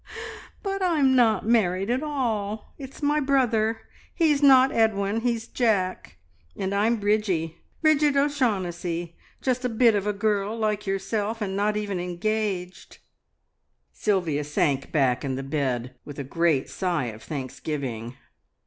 [0.63, 2.73] "But I'm not married at all!
[2.79, 3.81] It's my brother.
[4.15, 6.17] He is not Edwin, he is Jack,
[6.57, 11.77] and I'm Bridgie Bridget O'Shaughnessy, just a bit of a girl like yourself, and not
[11.77, 12.97] even engaged."
[13.91, 18.17] Sylvia sank back in the bed with a great sigh of thanksgiving.